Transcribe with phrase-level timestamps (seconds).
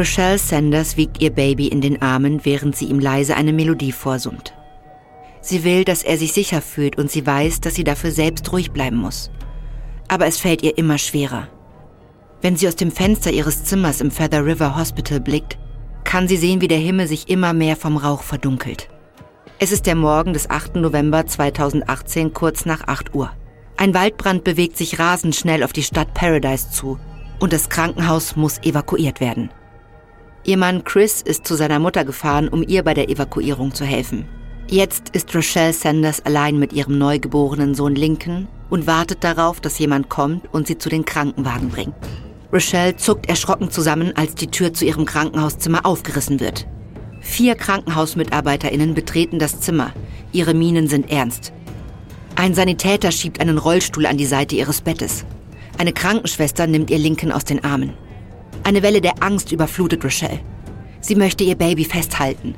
[0.00, 4.54] Rochelle Sanders wiegt ihr Baby in den Armen, während sie ihm leise eine Melodie vorsummt.
[5.42, 8.70] Sie will, dass er sich sicher fühlt und sie weiß, dass sie dafür selbst ruhig
[8.70, 9.30] bleiben muss.
[10.08, 11.48] Aber es fällt ihr immer schwerer.
[12.40, 15.58] Wenn sie aus dem Fenster ihres Zimmers im Feather River Hospital blickt,
[16.04, 18.88] kann sie sehen, wie der Himmel sich immer mehr vom Rauch verdunkelt.
[19.58, 20.76] Es ist der Morgen des 8.
[20.76, 23.32] November 2018, kurz nach 8 Uhr.
[23.76, 26.98] Ein Waldbrand bewegt sich rasend schnell auf die Stadt Paradise zu
[27.38, 29.50] und das Krankenhaus muss evakuiert werden.
[30.42, 34.26] Ihr Mann Chris ist zu seiner Mutter gefahren, um ihr bei der Evakuierung zu helfen.
[34.68, 40.08] Jetzt ist Rochelle Sanders allein mit ihrem neugeborenen Sohn Lincoln und wartet darauf, dass jemand
[40.08, 41.94] kommt und sie zu den Krankenwagen bringt.
[42.52, 46.66] Rochelle zuckt erschrocken zusammen, als die Tür zu ihrem Krankenhauszimmer aufgerissen wird.
[47.20, 49.92] Vier KrankenhausmitarbeiterInnen betreten das Zimmer.
[50.32, 51.52] Ihre Mienen sind ernst.
[52.34, 55.26] Ein Sanitäter schiebt einen Rollstuhl an die Seite ihres Bettes.
[55.76, 57.92] Eine Krankenschwester nimmt ihr Linken aus den Armen.
[58.64, 60.40] Eine Welle der Angst überflutet Rochelle.
[61.00, 62.54] Sie möchte ihr Baby festhalten.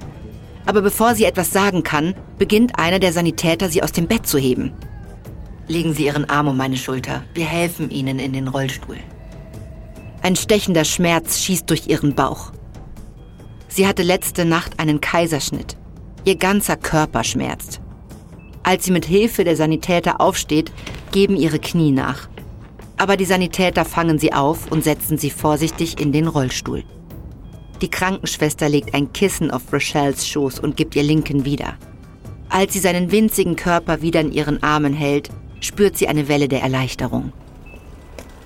[0.67, 4.39] Aber bevor sie etwas sagen kann, beginnt einer der Sanitäter, sie aus dem Bett zu
[4.39, 4.73] heben.
[5.69, 7.23] Legen Sie Ihren Arm um meine Schulter.
[7.35, 8.99] Wir helfen Ihnen in den Rollstuhl.
[10.21, 12.53] Ein stechender Schmerz schießt durch ihren Bauch.
[13.69, 15.77] Sie hatte letzte Nacht einen Kaiserschnitt.
[16.25, 17.81] Ihr ganzer Körper schmerzt.
[18.63, 20.71] Als sie mit Hilfe der Sanitäter aufsteht,
[21.11, 22.29] geben ihre Knie nach.
[23.03, 26.85] Aber die Sanitäter fangen sie auf und setzen sie vorsichtig in den Rollstuhl.
[27.81, 31.75] Die Krankenschwester legt ein Kissen auf Rochelles Schoß und gibt ihr Linken wieder.
[32.49, 36.63] Als sie seinen winzigen Körper wieder in ihren Armen hält, spürt sie eine Welle der
[36.63, 37.33] Erleichterung.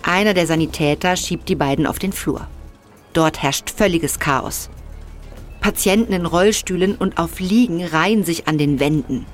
[0.03, 2.49] Einer der Sanitäter schiebt die beiden auf den Flur.
[3.12, 4.71] Dort herrscht völliges Chaos.
[5.61, 9.27] Patienten in Rollstühlen und auf Liegen reihen sich an den Wänden.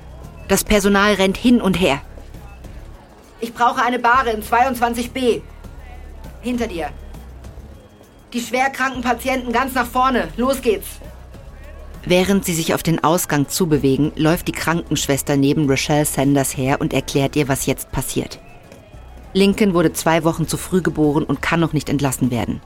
[0.49, 2.01] Das Personal rennt hin und her.
[3.43, 5.41] Ich brauche eine Bahre in 22b.
[6.39, 6.91] Hinter dir.
[8.31, 10.29] Die schwerkranken Patienten ganz nach vorne.
[10.37, 10.87] Los geht's.
[12.05, 16.93] Während sie sich auf den Ausgang zubewegen, läuft die Krankenschwester neben Rochelle Sanders her und
[16.93, 18.39] erklärt ihr, was jetzt passiert.
[19.33, 22.61] Lincoln wurde zwei Wochen zu früh geboren und kann noch nicht entlassen werden.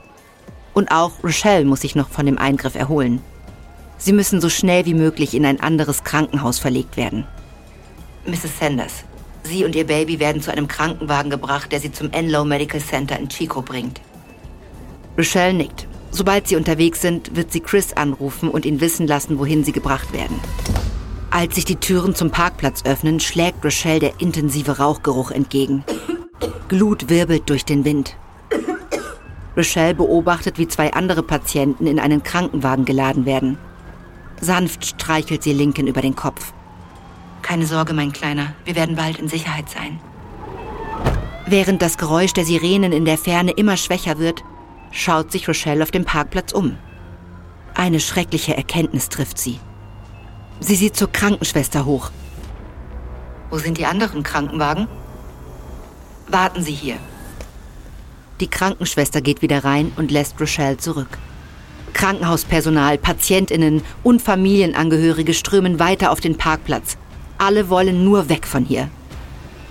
[0.75, 3.23] Und auch Rochelle muss sich noch von dem Eingriff erholen.
[3.97, 7.25] Sie müssen so schnell wie möglich in ein anderes Krankenhaus verlegt werden.
[8.27, 8.59] Mrs.
[8.59, 9.05] Sanders,
[9.47, 13.17] Sie und Ihr Baby werden zu einem Krankenwagen gebracht, der Sie zum Enlow Medical Center
[13.17, 14.01] in Chico bringt.
[15.17, 15.87] Rochelle nickt.
[16.11, 20.13] Sobald sie unterwegs sind, wird sie Chris anrufen und ihn wissen lassen, wohin sie gebracht
[20.13, 20.39] werden.
[21.29, 25.83] Als sich die Türen zum Parkplatz öffnen, schlägt Rochelle der intensive Rauchgeruch entgegen.
[26.69, 28.15] Glut wirbelt durch den Wind.
[29.55, 33.57] Rochelle beobachtet, wie zwei andere Patienten in einen Krankenwagen geladen werden.
[34.39, 36.53] Sanft streichelt sie Lincoln über den Kopf.
[37.47, 40.01] Keine Sorge, mein Kleiner, wir werden bald in Sicherheit sein.
[41.45, 44.43] Während das Geräusch der Sirenen in der Ferne immer schwächer wird,
[44.91, 46.77] schaut sich Rochelle auf dem Parkplatz um.
[47.73, 49.61] Eine schreckliche Erkenntnis trifft sie.
[50.59, 52.11] Sie sieht zur Krankenschwester hoch.
[53.49, 54.89] Wo sind die anderen Krankenwagen?
[56.27, 56.97] Warten Sie hier.
[58.41, 61.17] Die Krankenschwester geht wieder rein und lässt Rochelle zurück.
[61.93, 66.97] Krankenhauspersonal, Patientinnen und Familienangehörige strömen weiter auf den Parkplatz.
[67.37, 68.89] Alle wollen nur weg von hier.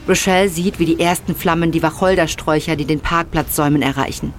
[0.09, 4.33] Rochelle sieht, wie die ersten Flammen die Wacholdersträucher, die den Parkplatz säumen, erreichen.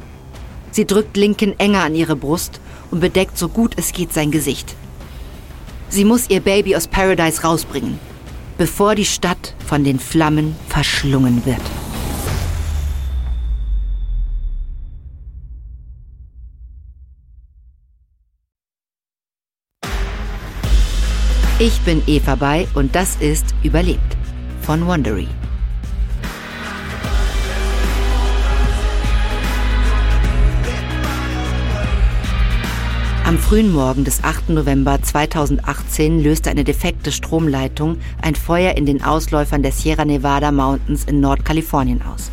[0.71, 2.61] Sie drückt Lincoln enger an ihre Brust
[2.91, 4.75] und bedeckt so gut es geht sein Gesicht.
[5.89, 7.99] Sie muss ihr Baby aus Paradise rausbringen,
[8.57, 11.61] bevor die Stadt von den Flammen verschlungen wird.
[21.59, 24.15] Ich bin Eva Bay und das ist Überlebt
[24.61, 25.27] von Wondery.
[33.25, 34.49] Am frühen Morgen des 8.
[34.49, 41.05] November 2018 löste eine defekte Stromleitung ein Feuer in den Ausläufern der Sierra Nevada Mountains
[41.05, 42.29] in Nordkalifornien aus.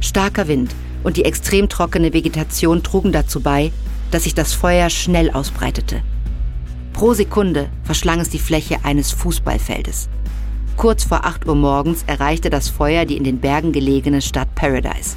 [0.00, 3.72] Starker Wind und die extrem trockene Vegetation trugen dazu bei,
[4.10, 6.02] dass sich das Feuer schnell ausbreitete.
[6.94, 10.08] Pro Sekunde verschlang es die Fläche eines Fußballfeldes.
[10.76, 15.16] Kurz vor 8 Uhr morgens erreichte das Feuer die in den Bergen gelegene Stadt Paradise.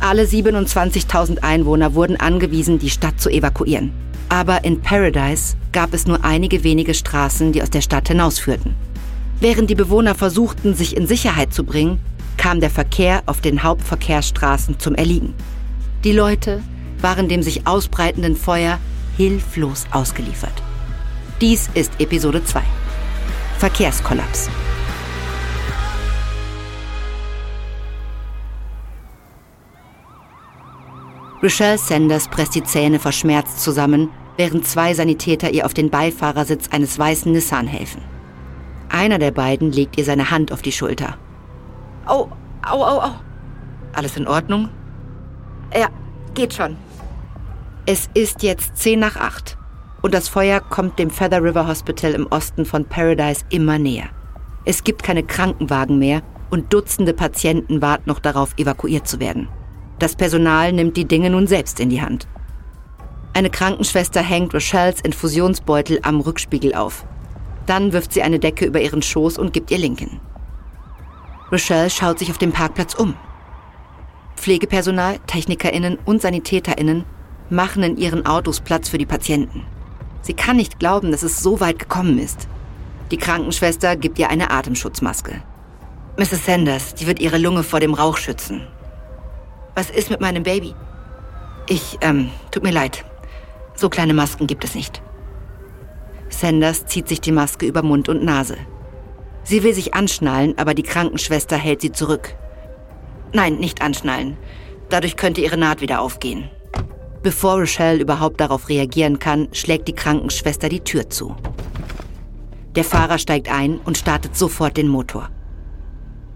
[0.00, 3.92] Alle 27.000 Einwohner wurden angewiesen, die Stadt zu evakuieren.
[4.30, 8.74] Aber in Paradise gab es nur einige wenige Straßen, die aus der Stadt hinausführten.
[9.38, 12.00] Während die Bewohner versuchten, sich in Sicherheit zu bringen,
[12.36, 15.34] kam der Verkehr auf den Hauptverkehrsstraßen zum Erliegen.
[16.02, 16.64] Die Leute
[17.00, 18.80] waren dem sich ausbreitenden Feuer
[19.16, 20.62] hilflos ausgeliefert.
[21.42, 22.62] Dies ist Episode 2.
[23.58, 24.48] Verkehrskollaps.
[31.42, 36.68] Rochelle Sanders presst die Zähne vor Schmerz zusammen, während zwei Sanitäter ihr auf den Beifahrersitz
[36.70, 38.02] eines weißen Nissan helfen.
[38.88, 41.16] Einer der beiden legt ihr seine Hand auf die Schulter.
[42.06, 42.30] Au,
[42.64, 43.14] au, au, au.
[43.94, 44.68] Alles in Ordnung?
[45.76, 45.88] Ja,
[46.34, 46.76] geht schon.
[47.84, 49.56] Es ist jetzt zehn nach acht
[50.02, 54.08] und das Feuer kommt dem Feather River Hospital im Osten von Paradise immer näher.
[54.64, 59.48] Es gibt keine Krankenwagen mehr und Dutzende Patienten warten noch darauf, evakuiert zu werden.
[59.98, 62.26] Das Personal nimmt die Dinge nun selbst in die Hand.
[63.32, 67.06] Eine Krankenschwester hängt Rochelles Infusionsbeutel am Rückspiegel auf.
[67.66, 70.20] Dann wirft sie eine Decke über ihren Schoß und gibt ihr Linken.
[71.50, 73.14] Rochelle schaut sich auf dem Parkplatz um.
[74.36, 77.04] Pflegepersonal, TechnikerInnen und SanitäterInnen
[77.48, 79.64] machen in ihren Autos Platz für die Patienten.
[80.22, 82.48] Sie kann nicht glauben, dass es so weit gekommen ist.
[83.10, 85.42] Die Krankenschwester gibt ihr eine Atemschutzmaske.
[86.16, 86.46] Mrs.
[86.46, 88.66] Sanders, die wird ihre Lunge vor dem Rauch schützen.
[89.74, 90.74] Was ist mit meinem Baby?
[91.68, 93.04] Ich, ähm, tut mir leid.
[93.74, 95.02] So kleine Masken gibt es nicht.
[96.28, 98.56] Sanders zieht sich die Maske über Mund und Nase.
[99.44, 102.34] Sie will sich anschnallen, aber die Krankenschwester hält sie zurück.
[103.32, 104.36] Nein, nicht anschnallen.
[104.88, 106.50] Dadurch könnte ihre Naht wieder aufgehen.
[107.22, 111.36] Bevor Rochelle überhaupt darauf reagieren kann, schlägt die Krankenschwester die Tür zu.
[112.74, 115.30] Der Fahrer steigt ein und startet sofort den Motor.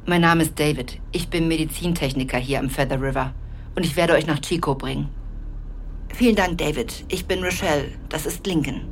[0.07, 1.01] Mein Name ist David.
[1.11, 3.35] Ich bin Medizintechniker hier am Feather River
[3.75, 5.09] und ich werde euch nach Chico bringen.
[6.15, 7.05] Vielen Dank, David.
[7.09, 7.89] Ich bin Rochelle.
[8.09, 8.83] Das ist Lincoln.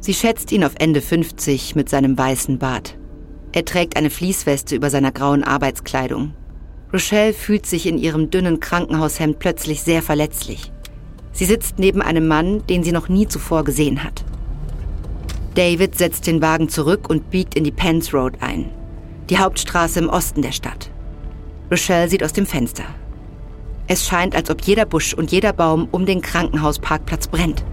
[0.00, 2.96] Sie schätzt ihn auf Ende 50 mit seinem weißen Bart.
[3.52, 6.32] Er trägt eine Fließweste über seiner grauen Arbeitskleidung.
[6.92, 10.72] Rochelle fühlt sich in ihrem dünnen Krankenhaushemd plötzlich sehr verletzlich.
[11.38, 14.24] Sie sitzt neben einem Mann, den sie noch nie zuvor gesehen hat.
[15.54, 18.72] David setzt den Wagen zurück und biegt in die Pence Road ein
[19.30, 20.90] die Hauptstraße im Osten der Stadt.
[21.70, 22.84] Rochelle sieht aus dem Fenster.
[23.86, 27.64] Es scheint, als ob jeder Busch und jeder Baum um den Krankenhausparkplatz brennt.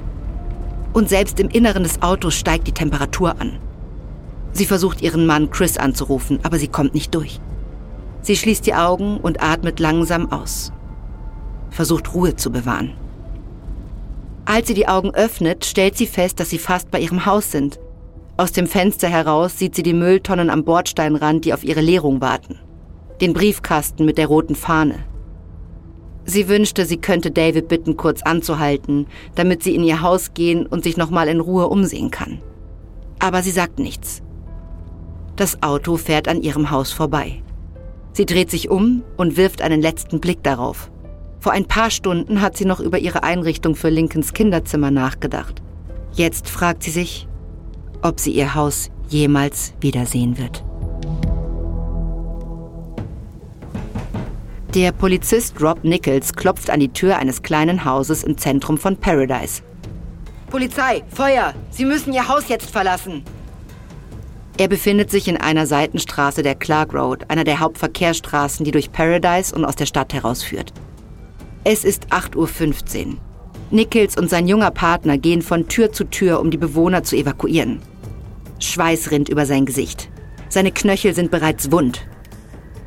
[0.94, 3.58] Und selbst im Inneren des Autos steigt die Temperatur an.
[4.52, 7.40] Sie versucht ihren Mann Chris anzurufen, aber sie kommt nicht durch.
[8.22, 10.72] Sie schließt die Augen und atmet langsam aus.
[11.70, 12.94] Versucht Ruhe zu bewahren.
[14.45, 17.80] Als sie die Augen öffnet, stellt sie fest, dass sie fast bei ihrem Haus sind
[18.38, 22.59] aus dem Fenster heraus sieht sie die Mülltonnen am Bordsteinrand, die auf ihre Leerung warten.
[23.21, 25.06] Den Briefkasten mit der roten Fahne.
[26.25, 30.83] Sie wünschte, sie könnte David bitten, kurz anzuhalten, damit sie in ihr Haus gehen und
[30.83, 32.42] sich nochmal in Ruhe umsehen kann.
[33.19, 34.21] Aber sie sagt nichts.
[35.38, 37.42] Das Auto fährt an ihrem Haus vorbei.
[38.12, 40.92] Sie dreht sich um und wirft einen letzten Blick darauf.
[41.45, 45.62] Vor ein paar Stunden hat sie noch über ihre Einrichtung für Lincolns Kinderzimmer nachgedacht.
[46.12, 47.27] Jetzt fragt sie sich,
[48.01, 50.63] ob sie ihr Haus jemals wiedersehen wird.
[54.74, 59.62] Der Polizist Rob Nichols klopft an die Tür eines kleinen Hauses im Zentrum von Paradise.
[60.50, 61.53] Polizei, Feuer!
[61.69, 63.24] Sie müssen Ihr Haus jetzt verlassen!
[64.57, 69.53] Er befindet sich in einer Seitenstraße der Clark Road, einer der Hauptverkehrsstraßen, die durch Paradise
[69.53, 70.74] und aus der Stadt herausführt.
[71.68, 73.18] Es ist 8.15 Uhr.
[73.72, 77.80] Nichols und sein junger Partner gehen von Tür zu Tür, um die Bewohner zu evakuieren.
[78.60, 80.08] Schweiß rinnt über sein Gesicht.
[80.48, 82.06] Seine Knöchel sind bereits wund.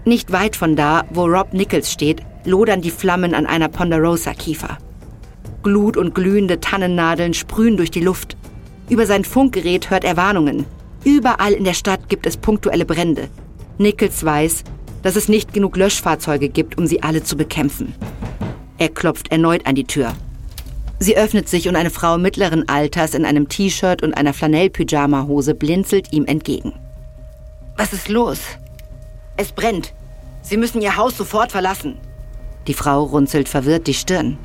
[0.04, 4.78] Nicht weit von da, wo Rob Nichols steht, lodern die Flammen an einer Ponderosa-Kiefer.
[5.64, 8.36] Glut und glühende Tannennadeln sprühen durch die Luft.
[8.88, 10.66] Über sein Funkgerät hört er Warnungen.
[11.02, 13.28] Überall in der Stadt gibt es punktuelle Brände.
[13.76, 14.62] Nichols weiß,
[15.02, 17.92] dass es nicht genug Löschfahrzeuge gibt, um sie alle zu bekämpfen.
[18.78, 20.14] Er klopft erneut an die Tür.
[21.00, 26.12] Sie öffnet sich und eine Frau mittleren Alters in einem T-Shirt und einer Flanell-Pyjama-Hose blinzelt
[26.12, 26.72] ihm entgegen.
[27.76, 28.40] Was ist los?
[29.36, 29.92] Es brennt.
[30.42, 31.98] Sie müssen Ihr Haus sofort verlassen.
[32.66, 34.38] Die Frau runzelt verwirrt die Stirn.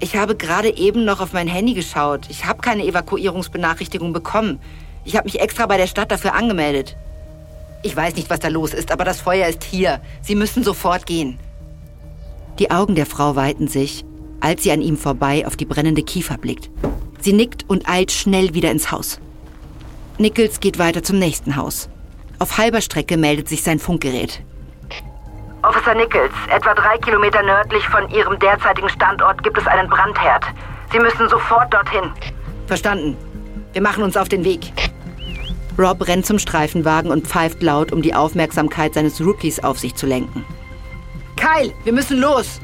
[0.00, 2.26] Ich habe gerade eben noch auf mein Handy geschaut.
[2.30, 4.58] Ich habe keine Evakuierungsbenachrichtigung bekommen.
[5.04, 6.96] Ich habe mich extra bei der Stadt dafür angemeldet.
[7.82, 10.00] Ich weiß nicht, was da los ist, aber das Feuer ist hier.
[10.22, 11.38] Sie müssen sofort gehen.
[12.58, 14.04] Die Augen der Frau weiten sich
[14.40, 16.70] als sie an ihm vorbei auf die brennende Kiefer blickt.
[17.20, 19.20] Sie nickt und eilt schnell wieder ins Haus.
[20.18, 21.88] Nichols geht weiter zum nächsten Haus.
[22.38, 24.42] Auf halber Strecke meldet sich sein Funkgerät.
[25.62, 30.44] Officer Nichols, etwa drei Kilometer nördlich von Ihrem derzeitigen Standort gibt es einen Brandherd.
[30.90, 32.10] Sie müssen sofort dorthin.
[32.66, 33.16] Verstanden.
[33.74, 34.72] Wir machen uns auf den Weg.
[35.78, 40.06] Rob rennt zum Streifenwagen und pfeift laut, um die Aufmerksamkeit seines Rookies auf sich zu
[40.06, 40.44] lenken.
[41.36, 42.60] Kyle, wir müssen los!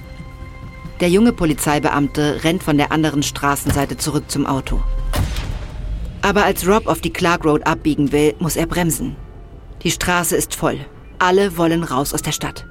[1.00, 4.82] Der junge Polizeibeamte rennt von der anderen Straßenseite zurück zum Auto.
[6.22, 9.16] Aber als Rob auf die Clark Road abbiegen will, muss er bremsen.
[9.82, 10.80] Die Straße ist voll.
[11.18, 12.66] Alle wollen raus aus der Stadt.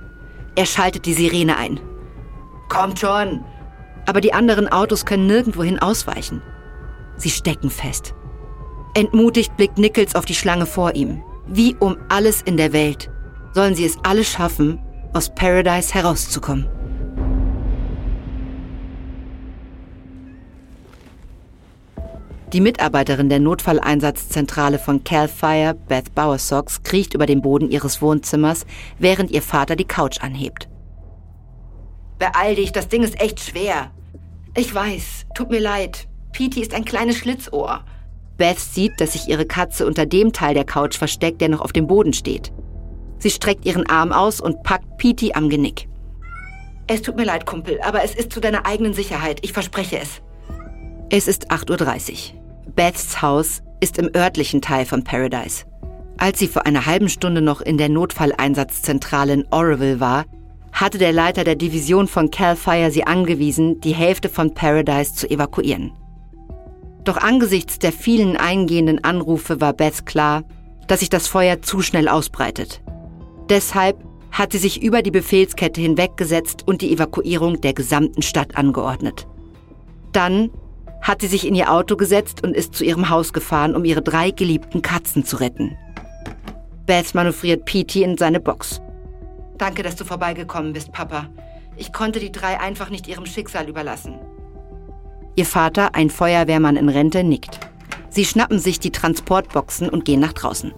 [0.56, 1.80] Er schaltet die Sirene ein.
[2.70, 3.44] Kommt schon!
[4.08, 6.42] Aber die anderen Autos können nirgendwohin ausweichen.
[7.18, 8.14] Sie stecken fest.
[8.94, 11.24] Entmutigt blickt Nichols auf die Schlange vor ihm.
[11.48, 13.10] Wie um alles in der Welt
[13.54, 14.80] sollen sie es alle schaffen,
[15.16, 16.68] aus Paradise herauszukommen.
[22.52, 28.66] Die Mitarbeiterin der Notfalleinsatzzentrale von Cal Fire, Beth Bowersox, kriecht über den Boden ihres Wohnzimmers,
[29.00, 30.70] während ihr Vater die Couch anhebt.
[32.20, 33.92] Beeil dich, das Ding ist echt schwer.
[34.56, 36.08] Ich weiß, tut mir leid.
[36.32, 37.84] Petey ist ein kleines Schlitzohr.
[38.38, 41.74] Beth sieht, dass sich ihre Katze unter dem Teil der Couch versteckt, der noch auf
[41.74, 42.52] dem Boden steht.
[43.26, 45.88] Sie streckt ihren Arm aus und packt Petey am Genick.
[46.86, 49.40] Es tut mir leid, Kumpel, aber es ist zu deiner eigenen Sicherheit.
[49.42, 50.22] Ich verspreche es.
[51.10, 52.74] Es ist 8.30 Uhr.
[52.76, 55.66] Beths Haus ist im örtlichen Teil von Paradise.
[56.20, 60.26] Als sie vor einer halben Stunde noch in der Notfalleinsatzzentrale in Oroville war,
[60.72, 65.28] hatte der Leiter der Division von Cal Fire sie angewiesen, die Hälfte von Paradise zu
[65.28, 65.94] evakuieren.
[67.04, 70.44] Doch angesichts der vielen eingehenden Anrufe war Beth klar,
[70.86, 72.84] dass sich das Feuer zu schnell ausbreitet.
[73.50, 73.98] Deshalb
[74.32, 79.28] hat sie sich über die Befehlskette hinweggesetzt und die Evakuierung der gesamten Stadt angeordnet.
[80.12, 80.50] Dann
[81.02, 84.02] hat sie sich in ihr Auto gesetzt und ist zu ihrem Haus gefahren, um ihre
[84.02, 85.78] drei geliebten Katzen zu retten.
[86.86, 88.82] Beth manövriert Petey in seine Box.
[89.58, 91.30] Danke, dass du vorbeigekommen bist, Papa.
[91.78, 94.20] Ich konnte die drei einfach nicht ihrem Schicksal überlassen.
[95.36, 97.60] Ihr Vater, ein Feuerwehrmann in Rente, nickt.
[98.10, 100.74] Sie schnappen sich die Transportboxen und gehen nach draußen.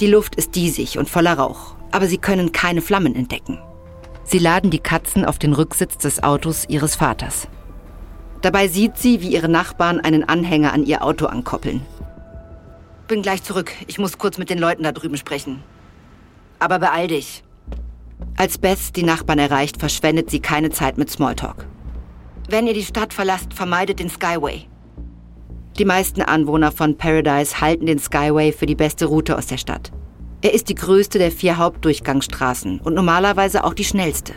[0.00, 3.58] Die Luft ist diesig und voller Rauch, aber sie können keine Flammen entdecken.
[4.24, 7.48] Sie laden die Katzen auf den Rücksitz des Autos ihres Vaters.
[8.42, 11.82] Dabei sieht sie, wie ihre Nachbarn einen Anhänger an ihr Auto ankoppeln.
[13.08, 13.72] Bin gleich zurück.
[13.86, 15.62] Ich muss kurz mit den Leuten da drüben sprechen.
[16.58, 17.42] Aber beeil dich.
[18.36, 21.66] Als Beth die Nachbarn erreicht, verschwendet sie keine Zeit mit Smalltalk.
[22.48, 24.66] Wenn ihr die Stadt verlasst, vermeidet den Skyway.
[25.78, 29.92] Die meisten Anwohner von Paradise halten den Skyway für die beste Route aus der Stadt.
[30.42, 34.32] Er ist die größte der vier Hauptdurchgangsstraßen und normalerweise auch die schnellste.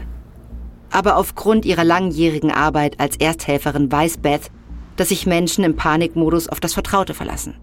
[0.92, 4.52] Aber aufgrund ihrer langjährigen Arbeit als Ersthelferin weiß Beth,
[4.98, 7.56] dass sich Menschen im Panikmodus auf das Vertraute verlassen.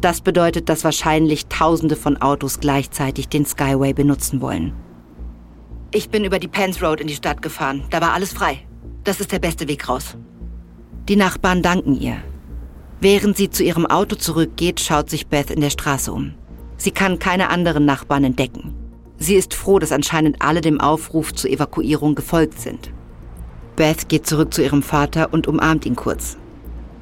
[0.00, 4.72] Das bedeutet, dass wahrscheinlich Tausende von Autos gleichzeitig den Skyway benutzen wollen.
[5.90, 7.82] Ich bin über die Pence Road in die Stadt gefahren.
[7.90, 8.60] Da war alles frei.
[9.04, 10.16] Das ist der beste Weg raus.
[11.08, 12.16] Die Nachbarn danken ihr.
[13.00, 16.34] Während sie zu ihrem Auto zurückgeht, schaut sich Beth in der Straße um.
[16.76, 18.74] Sie kann keine anderen Nachbarn entdecken.
[19.18, 22.90] Sie ist froh, dass anscheinend alle dem Aufruf zur Evakuierung gefolgt sind.
[23.76, 26.36] Beth geht zurück zu ihrem Vater und umarmt ihn kurz.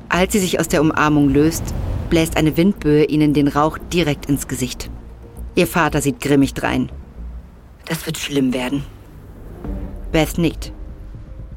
[0.09, 1.63] Als sie sich aus der Umarmung löst,
[2.11, 4.91] bläst eine Windböe ihnen den Rauch direkt ins Gesicht.
[5.57, 6.91] Ihr Vater sieht grimmig drein.
[7.87, 8.85] Das wird schlimm werden.
[10.13, 10.73] Beth nickt.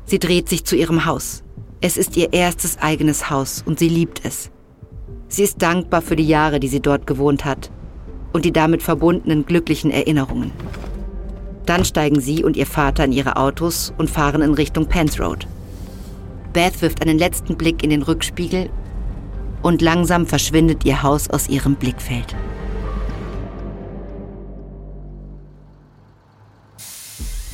[0.06, 1.44] Sie dreht sich zu ihrem Haus.
[1.82, 4.50] Es ist ihr erstes eigenes Haus und sie liebt es.
[5.28, 7.70] Sie ist dankbar für die Jahre, die sie dort gewohnt hat
[8.38, 10.52] und die damit verbundenen glücklichen Erinnerungen.
[11.66, 15.48] Dann steigen sie und ihr Vater in ihre Autos und fahren in Richtung Pence Road.
[16.54, 18.70] Beth wirft einen letzten Blick in den Rückspiegel
[19.64, 22.36] und langsam verschwindet ihr Haus aus ihrem Blickfeld.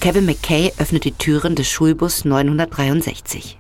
[0.02, 3.58] Kevin McKay öffnet die Türen des Schulbus 963.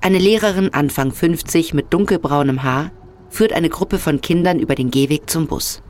[0.00, 2.92] Eine Lehrerin Anfang 50 mit dunkelbraunem Haar
[3.30, 5.82] führt eine Gruppe von Kindern über den Gehweg zum Bus.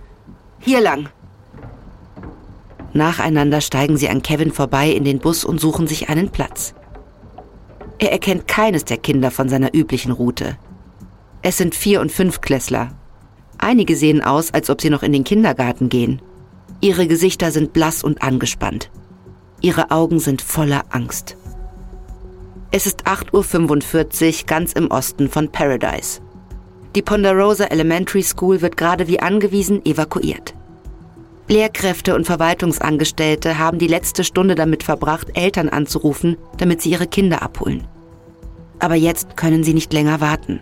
[0.60, 1.08] Hier lang.
[2.92, 6.74] Nacheinander steigen sie an Kevin vorbei in den Bus und suchen sich einen Platz.
[7.98, 10.58] Er erkennt keines der Kinder von seiner üblichen Route.
[11.42, 12.92] Es sind Vier- und Fünfklässler.
[13.58, 16.20] Einige sehen aus, als ob sie noch in den Kindergarten gehen.
[16.80, 18.90] Ihre Gesichter sind blass und angespannt.
[19.60, 21.36] Ihre Augen sind voller Angst.
[22.70, 26.20] Es ist 8.45 Uhr ganz im Osten von Paradise.
[26.96, 30.54] Die Ponderosa Elementary School wird gerade wie angewiesen evakuiert.
[31.46, 37.42] Lehrkräfte und Verwaltungsangestellte haben die letzte Stunde damit verbracht, Eltern anzurufen, damit sie ihre Kinder
[37.42, 37.86] abholen.
[38.80, 40.60] Aber jetzt können sie nicht länger warten.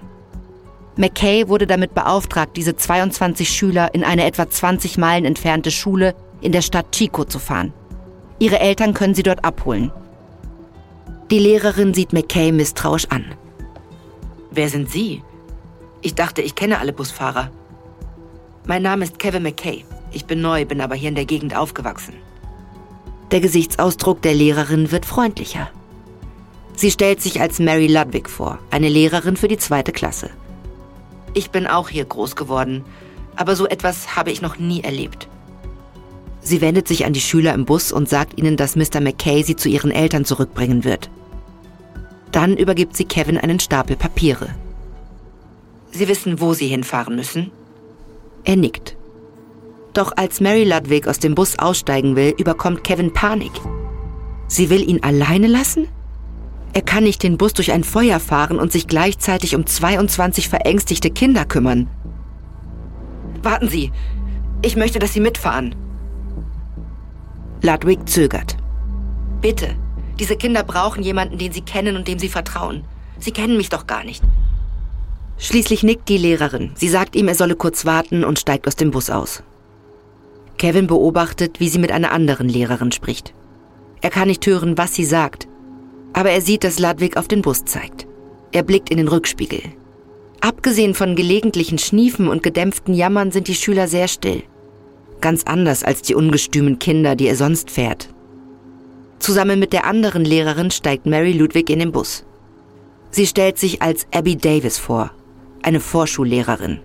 [0.96, 6.52] McKay wurde damit beauftragt, diese 22 Schüler in eine etwa 20 Meilen entfernte Schule in
[6.52, 7.72] der Stadt Chico zu fahren.
[8.38, 9.92] Ihre Eltern können sie dort abholen.
[11.30, 13.24] Die Lehrerin sieht McKay misstrauisch an.
[14.50, 15.22] Wer sind Sie?
[16.00, 17.50] Ich dachte, ich kenne alle Busfahrer.
[18.66, 19.84] Mein Name ist Kevin McKay.
[20.12, 22.14] Ich bin neu, bin aber hier in der Gegend aufgewachsen.
[23.30, 25.70] Der Gesichtsausdruck der Lehrerin wird freundlicher.
[26.74, 30.30] Sie stellt sich als Mary Ludwig vor, eine Lehrerin für die zweite Klasse.
[31.34, 32.84] Ich bin auch hier groß geworden,
[33.36, 35.28] aber so etwas habe ich noch nie erlebt.
[36.40, 39.00] Sie wendet sich an die Schüler im Bus und sagt ihnen, dass Mr.
[39.00, 41.10] McKay sie zu ihren Eltern zurückbringen wird.
[42.32, 44.48] Dann übergibt sie Kevin einen Stapel Papiere.
[45.98, 47.50] Sie wissen, wo Sie hinfahren müssen?
[48.44, 48.96] Er nickt.
[49.94, 53.50] Doch als Mary Ludwig aus dem Bus aussteigen will, überkommt Kevin Panik.
[54.46, 55.88] Sie will ihn alleine lassen?
[56.72, 61.10] Er kann nicht den Bus durch ein Feuer fahren und sich gleichzeitig um 22 verängstigte
[61.10, 61.88] Kinder kümmern.
[63.42, 63.90] Warten Sie,
[64.62, 65.74] ich möchte, dass Sie mitfahren.
[67.60, 68.56] Ludwig zögert.
[69.40, 69.74] Bitte,
[70.20, 72.84] diese Kinder brauchen jemanden, den sie kennen und dem sie vertrauen.
[73.18, 74.22] Sie kennen mich doch gar nicht.
[75.38, 76.72] Schließlich nickt die Lehrerin.
[76.74, 79.42] Sie sagt ihm, er solle kurz warten und steigt aus dem Bus aus.
[80.58, 83.32] Kevin beobachtet, wie sie mit einer anderen Lehrerin spricht.
[84.00, 85.48] Er kann nicht hören, was sie sagt,
[86.12, 88.06] aber er sieht, dass Ludwig auf den Bus zeigt.
[88.50, 89.62] Er blickt in den Rückspiegel.
[90.40, 94.42] Abgesehen von gelegentlichen Schniefen und gedämpften Jammern sind die Schüler sehr still.
[95.20, 98.08] Ganz anders als die ungestümen Kinder, die er sonst fährt.
[99.18, 102.24] Zusammen mit der anderen Lehrerin steigt Mary Ludwig in den Bus.
[103.10, 105.10] Sie stellt sich als Abby Davis vor,
[105.62, 106.80] eine Vorschullehrerin.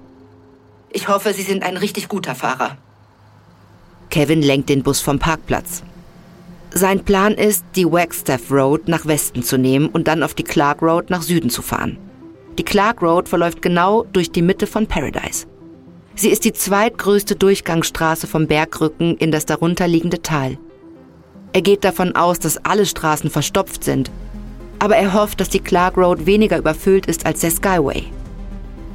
[0.92, 2.78] Ich hoffe, Sie sind ein richtig guter Fahrer.
[4.10, 5.84] Kevin lenkt den Bus vom Parkplatz.
[6.72, 10.82] Sein Plan ist, die Wagstaff Road nach Westen zu nehmen und dann auf die Clark
[10.82, 11.98] Road nach Süden zu fahren.
[12.58, 15.48] Die Clark Road verläuft genau durch die Mitte von Paradise.
[16.16, 20.58] Sie ist die zweitgrößte Durchgangsstraße vom Bergrücken in das darunterliegende Tal.
[21.54, 24.12] Er geht davon aus, dass alle Straßen verstopft sind,
[24.80, 28.06] aber er hofft, dass die Clark Road weniger überfüllt ist als der Skyway.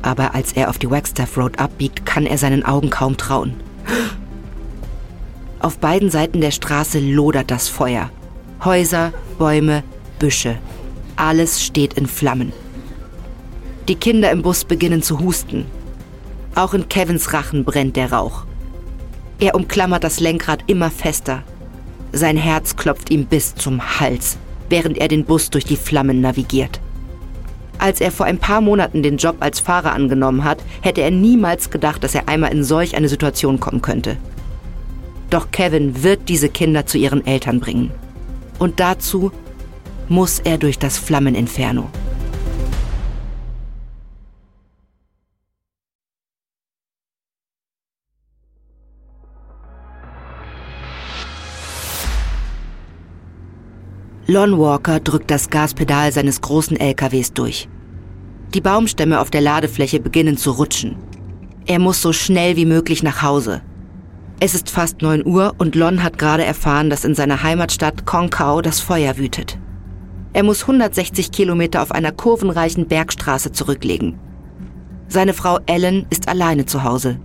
[0.02, 3.55] Aber als er auf die Wagstaff Road abbiegt, kann er seinen Augen kaum trauen.
[5.61, 8.11] Auf beiden Seiten der Straße lodert das Feuer.
[8.64, 9.83] Häuser, Bäume,
[10.19, 10.59] Büsche.
[11.17, 12.52] Alles steht in Flammen.
[13.88, 15.67] Die Kinder im Bus beginnen zu husten.
[16.55, 18.45] Auch in Kevins Rachen brennt der Rauch.
[19.40, 21.43] Er umklammert das Lenkrad immer fester.
[22.12, 24.38] Sein Herz klopft ihm bis zum Hals,
[24.69, 26.80] während er den Bus durch die Flammen navigiert.
[27.78, 31.71] Als er vor ein paar Monaten den Job als Fahrer angenommen hat, hätte er niemals
[31.71, 34.17] gedacht, dass er einmal in solch eine Situation kommen könnte.
[35.30, 37.93] Doch Kevin wird diese Kinder zu ihren Eltern bringen.
[38.58, 39.30] Und dazu
[40.08, 41.88] muss er durch das Flammeninferno.
[54.30, 57.67] Lon Walker drückt das Gaspedal seines großen LKWs durch.
[58.52, 60.97] Die Baumstämme auf der Ladefläche beginnen zu rutschen.
[61.64, 63.62] Er muss so schnell wie möglich nach Hause.
[64.38, 68.60] Es ist fast 9 Uhr und Lon hat gerade erfahren, dass in seiner Heimatstadt Konkau
[68.60, 69.58] das Feuer wütet.
[70.34, 74.19] Er muss 160 Kilometer auf einer kurvenreichen Bergstraße zurücklegen.
[75.08, 77.19] Seine Frau Ellen ist alleine zu Hause.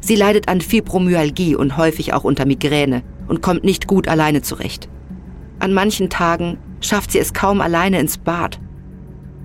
[0.00, 4.88] Sie leidet an Fibromyalgie und häufig auch unter Migräne und kommt nicht gut alleine zurecht.
[5.58, 8.60] An manchen Tagen schafft sie es kaum alleine ins Bad.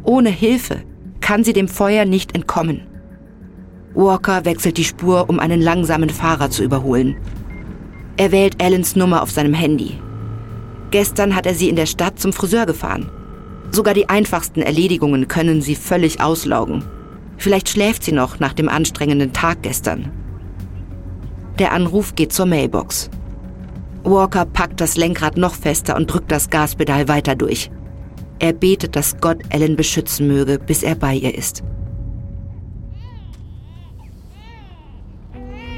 [0.03, 0.83] Ohne Hilfe
[1.21, 2.81] kann sie dem Feuer nicht entkommen.
[3.93, 7.17] Walker wechselt die Spur, um einen langsamen Fahrer zu überholen.
[8.17, 9.99] Er wählt Allens Nummer auf seinem Handy.
[10.91, 13.09] Gestern hat er sie in der Stadt zum Friseur gefahren.
[13.71, 16.83] Sogar die einfachsten Erledigungen können sie völlig auslaugen.
[17.37, 20.11] Vielleicht schläft sie noch nach dem anstrengenden Tag gestern.
[21.59, 23.09] Der Anruf geht zur Mailbox.
[24.03, 27.69] Walker packt das Lenkrad noch fester und drückt das Gaspedal weiter durch.
[28.39, 31.63] Er betet, dass Gott Ellen beschützen möge, bis er bei ihr ist.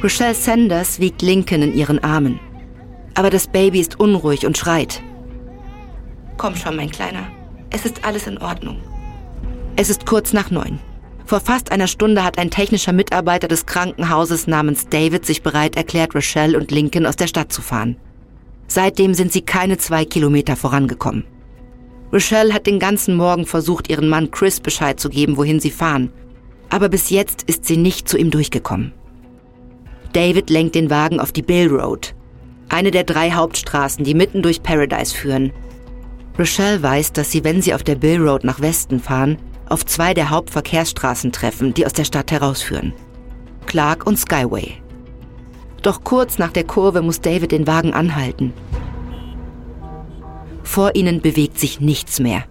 [0.02, 2.40] Rochelle Sanders wiegt Lincoln in ihren Armen.
[3.16, 5.02] Aber das Baby ist unruhig und schreit.
[6.38, 7.28] Komm schon, mein Kleiner.
[7.70, 8.78] Es ist alles in Ordnung.
[9.76, 10.80] Es ist kurz nach neun.
[11.26, 16.16] Vor fast einer Stunde hat ein technischer Mitarbeiter des Krankenhauses namens David sich bereit erklärt,
[16.16, 17.98] Rochelle und Lincoln aus der Stadt zu fahren.
[18.74, 21.26] Seitdem sind sie keine zwei Kilometer vorangekommen.
[22.12, 26.12] Rochelle hat den ganzen Morgen versucht, ihren Mann Chris Bescheid zu geben, wohin sie fahren.
[26.72, 28.92] Aber bis jetzt ist sie nicht zu ihm durchgekommen.
[30.14, 32.16] David lenkt den Wagen auf die Bill Road,
[32.68, 35.52] eine der drei Hauptstraßen, die mitten durch Paradise führen.
[36.40, 39.38] Rochelle weiß, dass sie, wenn sie auf der Bill Road nach Westen fahren,
[39.70, 42.92] auf zwei der Hauptverkehrsstraßen treffen, die aus der Stadt herausführen.
[43.68, 44.83] Clark und Skyway.
[45.84, 48.54] Doch kurz nach der Kurve muss David den Wagen anhalten.
[50.64, 52.46] Vor ihnen bewegt sich nichts mehr.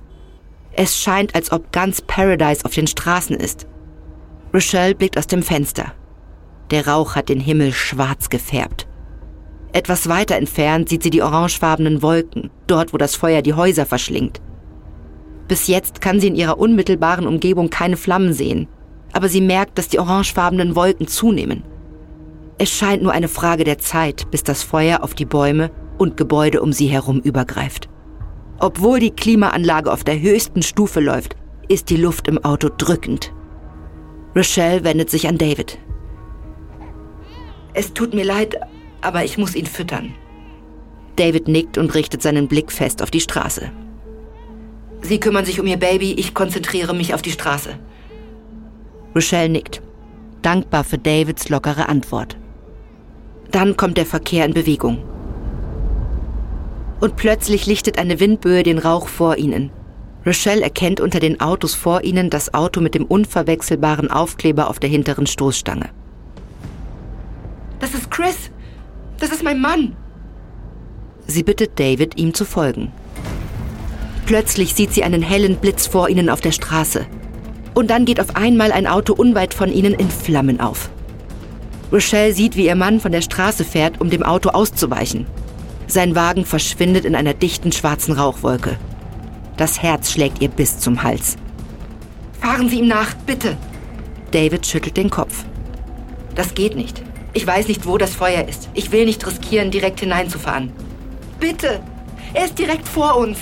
[0.75, 3.66] Es scheint, als ob ganz Paradise auf den Straßen ist.
[4.55, 5.92] Rochelle blickt aus dem Fenster.
[6.71, 8.87] Der Rauch hat den Himmel schwarz gefärbt.
[9.73, 14.42] Etwas weiter entfernt sieht sie die orangefarbenen Wolken, dort wo das Feuer die Häuser verschlingt.
[15.49, 18.68] Bis jetzt kann sie in ihrer unmittelbaren Umgebung keine Flammen sehen,
[19.12, 21.62] aber sie merkt, dass die orangefarbenen Wolken zunehmen.
[22.59, 26.62] Es scheint nur eine Frage der Zeit, bis das Feuer auf die Bäume und Gebäude
[26.62, 27.88] um sie herum übergreift.
[28.59, 31.37] Obwohl die Klimaanlage auf der höchsten Stufe läuft,
[31.69, 33.33] ist die Luft im Auto drückend.
[34.37, 35.79] Rochelle wendet sich an David.
[37.75, 38.57] Es tut mir leid,
[39.01, 40.15] aber ich muss ihn füttern.
[41.17, 43.71] David nickt und richtet seinen Blick fest auf die Straße.
[45.03, 47.79] Sie kümmern sich um ihr Baby, ich konzentriere mich auf die Straße.
[49.15, 49.83] Rochelle nickt,
[50.43, 52.37] dankbar für Davids lockere Antwort.
[53.53, 55.05] Dann kommt der Verkehr in Bewegung.
[57.01, 59.71] Und plötzlich lichtet eine Windböe den Rauch vor ihnen.
[60.25, 64.88] Rochelle erkennt unter den Autos vor ihnen das Auto mit dem unverwechselbaren Aufkleber auf der
[64.88, 65.91] hinteren Stoßstange.
[67.79, 68.51] Das ist Chris!
[69.19, 69.97] Das ist mein Mann!
[71.27, 72.93] Sie bittet David, ihm zu folgen.
[74.27, 77.07] Plötzlich sieht sie einen hellen Blitz vor ihnen auf der Straße.
[77.75, 80.91] Und dann geht auf einmal ein Auto unweit von ihnen in Flammen auf.
[81.93, 85.27] Rochelle sieht, wie ihr Mann von der Straße fährt, um dem Auto auszuweichen.
[85.87, 88.79] Sein Wagen verschwindet in einer dichten schwarzen Rauchwolke.
[89.59, 91.37] Das Herz schlägt ihr bis zum Hals.
[92.41, 93.59] Fahren Sie ihm nach, bitte!
[94.31, 95.45] David schüttelt den Kopf.
[96.35, 97.03] Das geht nicht.
[97.35, 98.71] Ich weiß nicht, wo das Feuer ist.
[98.73, 100.73] Ich will nicht riskieren, direkt hineinzufahren.
[101.39, 101.81] Bitte!
[102.33, 103.39] Er ist direkt vor uns.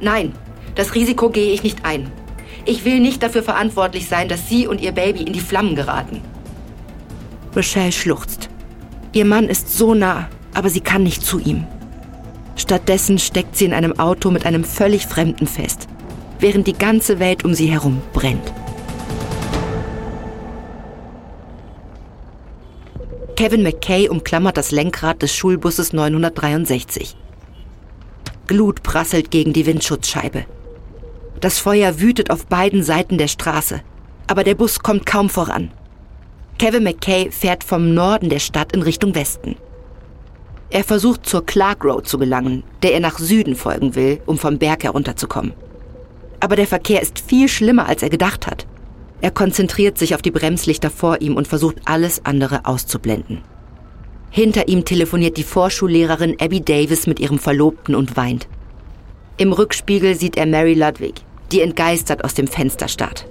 [0.00, 0.32] Nein,
[0.74, 2.10] das Risiko gehe ich nicht ein.
[2.64, 6.20] Ich will nicht dafür verantwortlich sein, dass Sie und Ihr Baby in die Flammen geraten.
[7.56, 8.48] Rochelle schluchzt.
[9.12, 11.66] Ihr Mann ist so nah, aber sie kann nicht zu ihm.
[12.56, 15.88] Stattdessen steckt sie in einem Auto mit einem völlig Fremden fest,
[16.38, 18.52] während die ganze Welt um sie herum brennt.
[23.36, 27.16] Kevin McKay umklammert das Lenkrad des Schulbusses 963.
[28.46, 30.44] Glut prasselt gegen die Windschutzscheibe.
[31.40, 33.82] Das Feuer wütet auf beiden Seiten der Straße,
[34.28, 35.72] aber der Bus kommt kaum voran.
[36.58, 39.56] Kevin McKay fährt vom Norden der Stadt in Richtung Westen.
[40.70, 44.58] Er versucht zur Clark Road zu gelangen, der er nach Süden folgen will, um vom
[44.58, 45.52] Berg herunterzukommen.
[46.40, 48.66] Aber der Verkehr ist viel schlimmer, als er gedacht hat.
[49.20, 53.42] Er konzentriert sich auf die Bremslichter vor ihm und versucht alles andere auszublenden.
[54.30, 58.48] Hinter ihm telefoniert die Vorschullehrerin Abby Davis mit ihrem Verlobten und weint.
[59.36, 61.14] Im Rückspiegel sieht er Mary Ludwig,
[61.52, 63.26] die entgeistert aus dem Fenster starrt.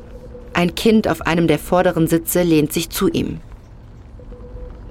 [0.53, 3.39] Ein Kind auf einem der vorderen Sitze lehnt sich zu ihm.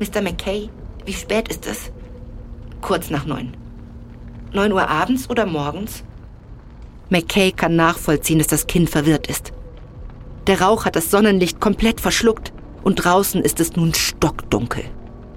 [0.00, 0.20] Mr.
[0.20, 0.68] McKay,
[1.06, 1.92] wie spät ist es?
[2.80, 3.56] Kurz nach neun.
[4.52, 6.02] Neun Uhr abends oder morgens?
[7.10, 9.52] McKay kann nachvollziehen, dass das Kind verwirrt ist.
[10.48, 14.84] Der Rauch hat das Sonnenlicht komplett verschluckt und draußen ist es nun stockdunkel.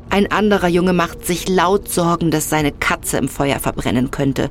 [0.10, 4.50] Ein anderer Junge macht sich laut Sorgen, dass seine Katze im Feuer verbrennen könnte.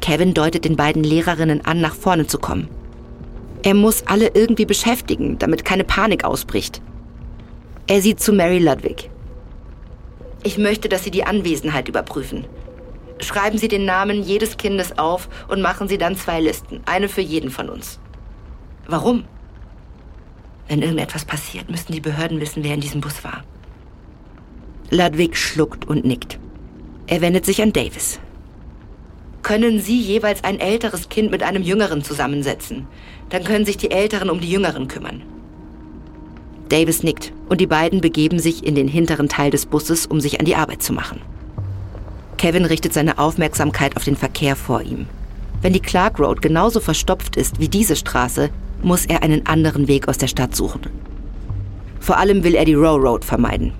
[0.00, 2.68] Kevin deutet den beiden Lehrerinnen an, nach vorne zu kommen.
[3.66, 6.80] Er muss alle irgendwie beschäftigen, damit keine Panik ausbricht.
[7.88, 9.10] Er sieht zu Mary Ludwig.
[10.44, 12.46] Ich möchte, dass Sie die Anwesenheit überprüfen.
[13.18, 17.22] Schreiben Sie den Namen jedes Kindes auf und machen Sie dann zwei Listen, eine für
[17.22, 17.98] jeden von uns.
[18.86, 19.24] Warum?
[20.68, 23.42] Wenn irgendetwas passiert, müssten die Behörden wissen, wer in diesem Bus war.
[24.90, 26.38] Ludwig schluckt und nickt.
[27.08, 28.20] Er wendet sich an Davis.
[29.46, 32.88] Können Sie jeweils ein älteres Kind mit einem Jüngeren zusammensetzen?
[33.28, 35.22] Dann können sich die Älteren um die Jüngeren kümmern.
[36.68, 40.40] Davis nickt und die beiden begeben sich in den hinteren Teil des Busses, um sich
[40.40, 41.20] an die Arbeit zu machen.
[42.38, 45.06] Kevin richtet seine Aufmerksamkeit auf den Verkehr vor ihm.
[45.62, 48.50] Wenn die Clark Road genauso verstopft ist wie diese Straße,
[48.82, 50.80] muss er einen anderen Weg aus der Stadt suchen.
[52.00, 53.74] Vor allem will er die Row Road vermeiden.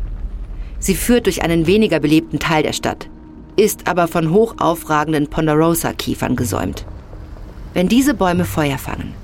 [0.78, 3.08] Sie führt durch einen weniger belebten Teil der Stadt,
[3.56, 6.84] ist aber von hoch aufragenden Ponderosa-Kiefern gesäumt.
[7.74, 9.14] Wenn diese Bäume Feuer fangen,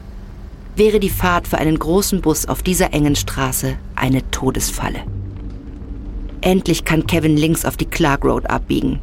[0.76, 5.00] wäre die Fahrt für einen großen Bus auf dieser engen Straße eine Todesfalle.
[6.40, 9.00] Endlich kann Kevin links auf die Clark Road abbiegen.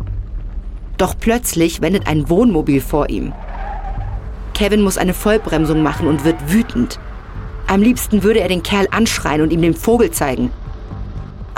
[0.97, 3.31] Doch plötzlich wendet ein Wohnmobil vor ihm.
[4.53, 6.99] Kevin muss eine Vollbremsung machen und wird wütend.
[7.67, 10.51] Am liebsten würde er den Kerl anschreien und ihm den Vogel zeigen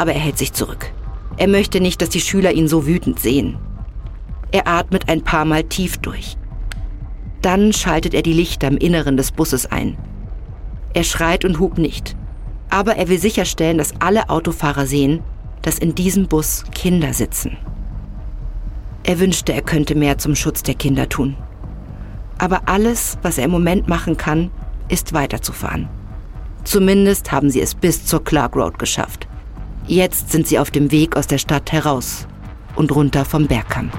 [0.02, 0.92] aber er hält sich zurück.
[1.38, 3.58] Er möchte nicht, dass die Schüler ihn so wütend sehen.
[4.52, 6.38] Er atmet ein paar Mal tief durch.
[7.42, 9.98] Dann schaltet er die Lichter im Inneren des Busses ein.
[10.94, 12.16] Er schreit und hupt nicht.
[12.70, 15.22] Aber er will sicherstellen, dass alle Autofahrer sehen,
[15.62, 17.58] dass in diesem Bus Kinder sitzen.
[19.04, 21.36] Er wünschte, er könnte mehr zum Schutz der Kinder tun.
[22.38, 24.52] Aber alles, was er im Moment machen kann,
[24.90, 25.90] ist weiterzufahren.
[26.64, 29.28] Zumindest haben sie es bis zur Clark Road geschafft.
[29.92, 32.26] Jetzt sind sie auf dem Weg aus der Stadt heraus
[32.78, 33.92] und runter vom Bergkamm.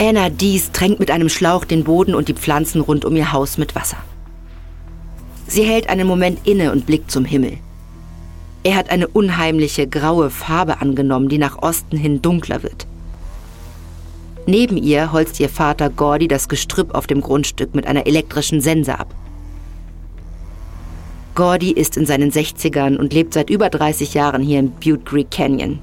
[0.00, 3.56] Anna Dies tränkt mit einem Schlauch den Boden und die Pflanzen rund um ihr Haus
[3.56, 3.98] mit Wasser.
[5.46, 7.58] Sie hält einen Moment inne und blickt zum Himmel.
[8.64, 12.88] Er hat eine unheimliche graue Farbe angenommen, die nach Osten hin dunkler wird.
[14.46, 18.98] Neben ihr holzt ihr Vater Gordy das Gestrüpp auf dem Grundstück mit einer elektrischen Sense
[18.98, 19.14] ab.
[21.34, 25.30] Gordy ist in seinen 60ern und lebt seit über 30 Jahren hier im Butte Creek
[25.32, 25.80] Canyon.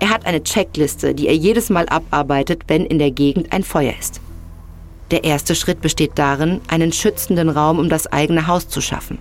[0.00, 3.94] Er hat eine Checkliste, die er jedes Mal abarbeitet, wenn in der Gegend ein Feuer
[3.98, 4.20] ist.
[5.12, 9.18] Der erste Schritt besteht darin, einen schützenden Raum um das eigene Haus zu schaffen.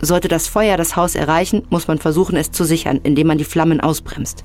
[0.00, 3.44] Sollte das Feuer das Haus erreichen, muss man versuchen, es zu sichern, indem man die
[3.44, 4.44] Flammen ausbremst.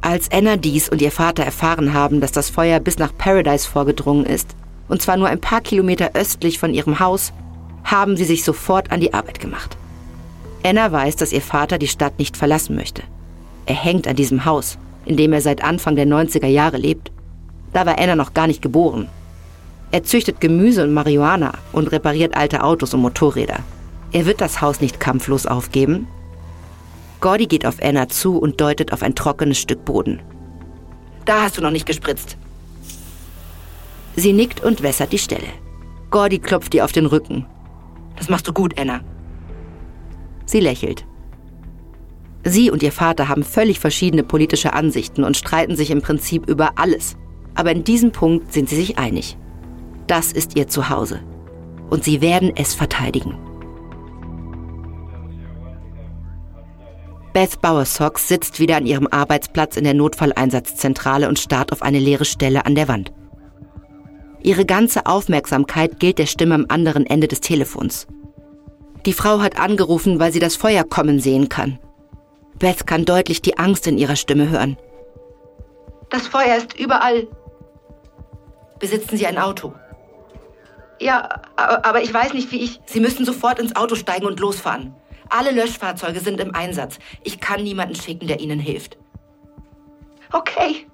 [0.00, 4.24] Als Anna dies und ihr Vater erfahren haben, dass das Feuer bis nach Paradise vorgedrungen
[4.24, 4.54] ist,
[4.88, 7.32] und zwar nur ein paar Kilometer östlich von ihrem Haus,
[7.84, 9.76] haben sie sich sofort an die Arbeit gemacht.
[10.64, 13.02] Anna weiß, dass ihr Vater die Stadt nicht verlassen möchte.
[13.66, 17.12] Er hängt an diesem Haus, in dem er seit Anfang der 90er Jahre lebt.
[17.72, 19.08] Da war Anna noch gar nicht geboren.
[19.90, 23.60] Er züchtet Gemüse und Marihuana und repariert alte Autos und Motorräder.
[24.12, 26.06] Er wird das Haus nicht kampflos aufgeben.
[27.20, 30.20] Gordy geht auf Anna zu und deutet auf ein trockenes Stück Boden.
[31.24, 32.36] Da hast du noch nicht gespritzt.
[34.16, 35.48] Sie nickt und wässert die Stelle.
[36.10, 37.46] Gordy klopft ihr auf den Rücken.
[38.16, 39.00] Das machst du gut, Anna.
[40.46, 41.06] Sie lächelt.
[42.44, 46.72] Sie und ihr Vater haben völlig verschiedene politische Ansichten und streiten sich im Prinzip über
[46.76, 47.16] alles.
[47.54, 49.38] Aber in diesem Punkt sind sie sich einig.
[50.06, 51.20] Das ist ihr Zuhause.
[51.88, 53.38] Und sie werden es verteidigen.
[57.32, 62.24] Beth Bowersox sitzt wieder an ihrem Arbeitsplatz in der Notfalleinsatzzentrale und starrt auf eine leere
[62.24, 63.12] Stelle an der Wand.
[64.44, 68.06] Ihre ganze Aufmerksamkeit gilt der Stimme am anderen Ende des Telefons.
[69.06, 71.78] Die Frau hat angerufen, weil sie das Feuer kommen sehen kann.
[72.58, 74.76] Beth kann deutlich die Angst in ihrer Stimme hören.
[76.10, 77.26] Das Feuer ist überall.
[78.78, 79.72] Besitzen Sie ein Auto?
[81.00, 82.80] Ja, aber ich weiß nicht, wie ich.
[82.84, 84.94] Sie müssen sofort ins Auto steigen und losfahren.
[85.30, 86.98] Alle Löschfahrzeuge sind im Einsatz.
[87.22, 88.98] Ich kann niemanden schicken, der Ihnen hilft.
[90.32, 90.86] Okay.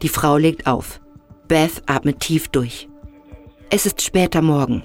[0.00, 1.00] Die Frau legt auf.
[1.48, 2.88] Beth atmet tief durch.
[3.70, 4.82] Es ist später Morgen.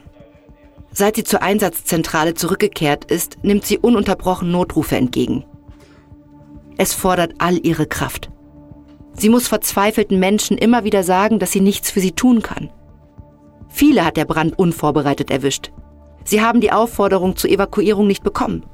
[0.91, 5.45] Seit sie zur Einsatzzentrale zurückgekehrt ist, nimmt sie ununterbrochen Notrufe entgegen.
[6.77, 8.29] Es fordert all ihre Kraft.
[9.13, 12.69] Sie muss verzweifelten Menschen immer wieder sagen, dass sie nichts für sie tun kann.
[13.69, 15.71] Viele hat der Brand unvorbereitet erwischt.
[16.25, 18.65] Sie haben die Aufforderung zur Evakuierung nicht bekommen.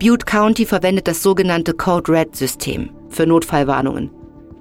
[0.00, 4.10] Butte County verwendet das sogenannte Code Red System für Notfallwarnungen.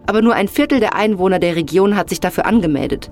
[0.08, 3.12] Aber nur ein Viertel der Einwohner der Region hat sich dafür angemeldet.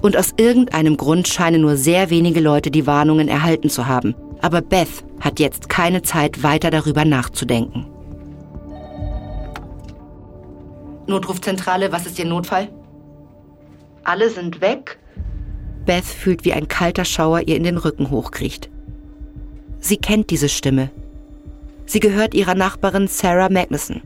[0.00, 4.14] Und aus irgendeinem Grund scheinen nur sehr wenige Leute die Warnungen erhalten zu haben.
[4.40, 7.86] Aber Beth hat jetzt keine Zeit, weiter darüber nachzudenken.
[11.06, 12.68] Notrufzentrale, was ist Ihr Notfall?
[14.04, 14.98] Alle sind weg
[15.84, 18.70] Beth fühlt, wie ein kalter Schauer ihr in den Rücken hochkriecht.
[19.80, 20.90] Sie kennt diese Stimme.
[21.86, 24.00] Sie gehört ihrer Nachbarin Sarah Magnuson.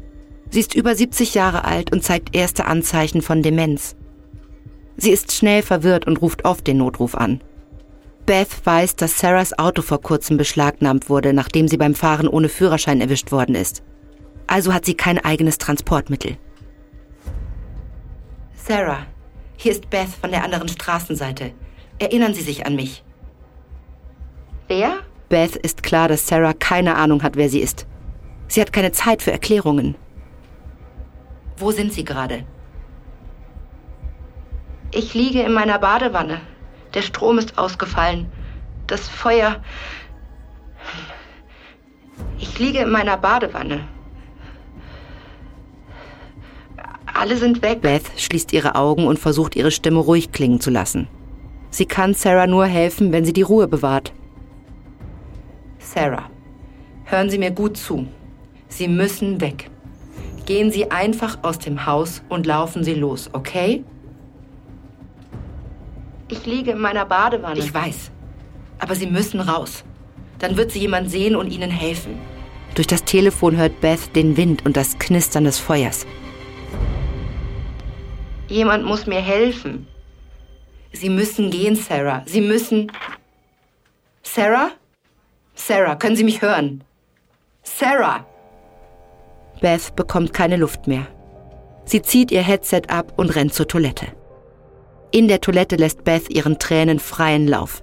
[0.56, 3.94] Sie ist über 70 Jahre alt und zeigt erste Anzeichen von Demenz.
[4.96, 7.42] Sie ist schnell verwirrt und ruft oft den Notruf an.
[8.24, 13.02] Beth weiß, dass Sarahs Auto vor kurzem beschlagnahmt wurde, nachdem sie beim Fahren ohne Führerschein
[13.02, 13.82] erwischt worden ist.
[14.46, 16.38] Also hat sie kein eigenes Transportmittel.
[18.54, 19.04] Sarah,
[19.58, 21.52] hier ist Beth von der anderen Straßenseite.
[21.98, 23.04] Erinnern Sie sich an mich.
[24.68, 25.00] Wer?
[25.28, 27.86] Beth ist klar, dass Sarah keine Ahnung hat, wer sie ist.
[28.48, 29.96] Sie hat keine Zeit für Erklärungen.
[31.58, 32.44] Wo sind Sie gerade?
[34.92, 36.40] Ich liege in meiner Badewanne.
[36.94, 38.30] Der Strom ist ausgefallen.
[38.86, 39.62] Das Feuer.
[42.38, 43.86] Ich liege in meiner Badewanne.
[47.06, 47.80] Alle sind weg.
[47.80, 51.08] Beth schließt ihre Augen und versucht ihre Stimme ruhig klingen zu lassen.
[51.70, 54.12] Sie kann Sarah nur helfen, wenn sie die Ruhe bewahrt.
[55.78, 56.30] Sarah,
[57.04, 58.06] hören Sie mir gut zu.
[58.68, 59.70] Sie müssen weg.
[60.46, 63.84] Gehen Sie einfach aus dem Haus und laufen Sie los, okay?
[66.28, 67.58] Ich liege in meiner Badewanne.
[67.58, 68.12] Ich weiß.
[68.78, 69.84] Aber Sie müssen raus.
[70.38, 72.18] Dann wird Sie jemand sehen und Ihnen helfen.
[72.76, 76.06] Durch das Telefon hört Beth den Wind und das Knistern des Feuers.
[78.48, 79.88] Jemand muss mir helfen.
[80.92, 82.22] Sie müssen gehen, Sarah.
[82.26, 82.92] Sie müssen.
[84.22, 84.70] Sarah?
[85.54, 86.84] Sarah, können Sie mich hören?
[87.62, 88.24] Sarah!
[89.60, 91.06] Beth bekommt keine Luft mehr.
[91.84, 94.06] Sie zieht ihr Headset ab und rennt zur Toilette.
[95.12, 97.82] In der Toilette lässt Beth ihren Tränen freien Lauf.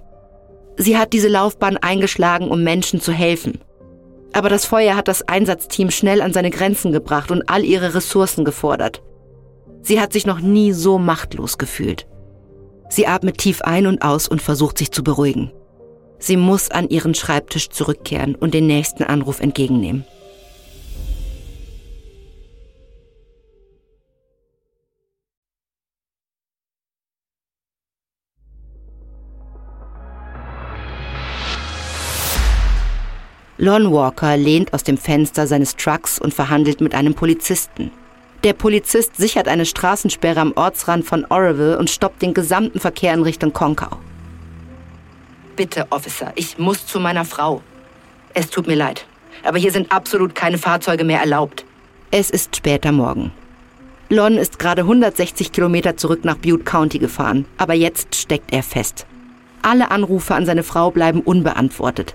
[0.76, 3.60] Sie hat diese Laufbahn eingeschlagen, um Menschen zu helfen.
[4.32, 8.44] Aber das Feuer hat das Einsatzteam schnell an seine Grenzen gebracht und all ihre Ressourcen
[8.44, 9.02] gefordert.
[9.82, 12.06] Sie hat sich noch nie so machtlos gefühlt.
[12.88, 15.52] Sie atmet tief ein und aus und versucht sich zu beruhigen.
[16.18, 20.04] Sie muss an ihren Schreibtisch zurückkehren und den nächsten Anruf entgegennehmen.
[33.64, 37.90] Lon Walker lehnt aus dem Fenster seines Trucks und verhandelt mit einem Polizisten.
[38.42, 43.22] Der Polizist sichert eine Straßensperre am Ortsrand von Oroville und stoppt den gesamten Verkehr in
[43.22, 43.96] Richtung Konkau.
[45.56, 47.62] Bitte, Officer, ich muss zu meiner Frau.
[48.34, 49.06] Es tut mir leid,
[49.44, 51.64] aber hier sind absolut keine Fahrzeuge mehr erlaubt.
[52.10, 53.32] Es ist später Morgen.
[54.10, 59.06] Lon ist gerade 160 Kilometer zurück nach Butte County gefahren, aber jetzt steckt er fest.
[59.62, 62.14] Alle Anrufe an seine Frau bleiben unbeantwortet.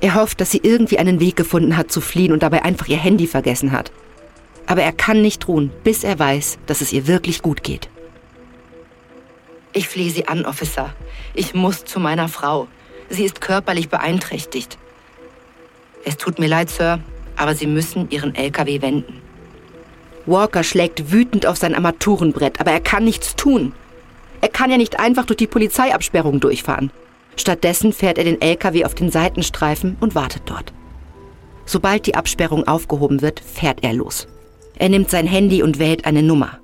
[0.00, 2.98] Er hofft, dass sie irgendwie einen Weg gefunden hat zu fliehen und dabei einfach ihr
[2.98, 3.92] Handy vergessen hat.
[4.66, 7.88] Aber er kann nicht ruhen, bis er weiß, dass es ihr wirklich gut geht.
[9.72, 10.94] Ich flehe Sie an, Officer.
[11.34, 12.68] Ich muss zu meiner Frau.
[13.08, 14.78] Sie ist körperlich beeinträchtigt.
[16.04, 17.00] Es tut mir leid, Sir,
[17.36, 19.20] aber Sie müssen Ihren LKW wenden.
[20.26, 23.72] Walker schlägt wütend auf sein Armaturenbrett, aber er kann nichts tun.
[24.40, 26.90] Er kann ja nicht einfach durch die Polizeiabsperrung durchfahren.
[27.36, 30.72] Stattdessen fährt er den LKW auf den Seitenstreifen und wartet dort.
[31.66, 34.28] Sobald die Absperrung aufgehoben wird, fährt er los.
[34.76, 36.58] Er nimmt sein Handy und wählt eine Nummer.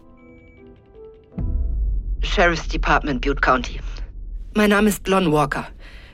[2.23, 3.81] Sheriff's Department, Butte County.
[4.55, 5.67] Mein Name ist Lon Walker.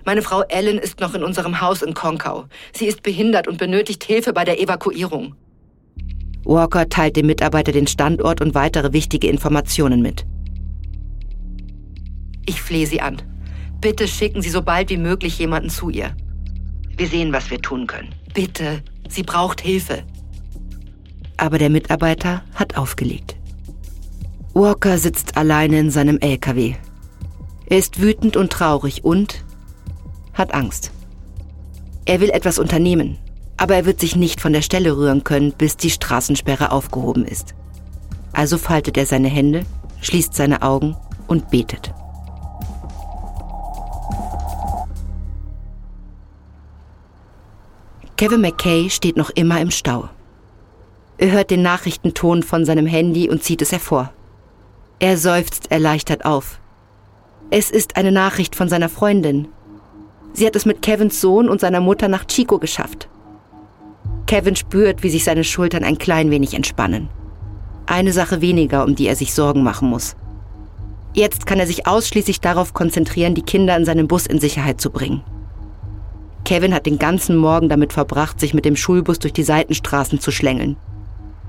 [0.05, 2.45] Meine Frau Ellen ist noch in unserem Haus in Konkau.
[2.73, 5.35] Sie ist behindert und benötigt Hilfe bei der Evakuierung.
[6.45, 10.25] Walker teilt dem Mitarbeiter den Standort und weitere wichtige Informationen mit.
[12.47, 13.21] Ich flehe Sie an.
[13.87, 16.17] Bitte schicken Sie so bald wie möglich jemanden zu ihr.
[16.97, 18.13] Wir sehen, was wir tun können.
[18.35, 20.03] Bitte, sie braucht Hilfe.
[21.37, 23.37] Aber der Mitarbeiter hat aufgelegt.
[24.55, 26.75] Walker sitzt alleine in seinem LKW.
[27.67, 29.45] Er ist wütend und traurig und
[30.35, 30.91] hat Angst.
[32.07, 33.19] Er will etwas unternehmen,
[33.57, 37.55] aber er wird sich nicht von der Stelle rühren können, bis die Straßensperre aufgehoben ist.
[38.33, 39.63] Also faltet er seine Hände,
[40.01, 40.97] schließt seine Augen
[41.29, 41.95] und betet.
[48.17, 50.09] Kevin McKay steht noch immer im Stau.
[51.19, 54.11] Er hört den Nachrichtenton von seinem Handy und zieht es hervor.
[54.99, 56.59] Er seufzt erleichtert auf.
[57.51, 59.49] Es ist eine Nachricht von seiner Freundin.
[60.33, 63.07] Sie hat es mit Kevins Sohn und seiner Mutter nach Chico geschafft.
[64.27, 67.11] Kevin spürt, wie sich seine Schultern ein klein wenig entspannen.
[67.85, 70.17] Eine Sache weniger, um die er sich Sorgen machen muss.
[71.13, 74.91] Jetzt kann er sich ausschließlich darauf konzentrieren, die Kinder in seinem Bus in Sicherheit zu
[74.91, 75.23] bringen.
[76.47, 80.31] Kevin hat den ganzen Morgen damit verbracht, sich mit dem Schulbus durch die Seitenstraßen zu
[80.31, 80.77] schlängeln.